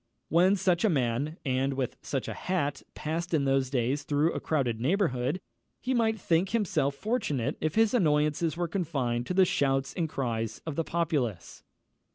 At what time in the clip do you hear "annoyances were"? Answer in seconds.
7.93-8.67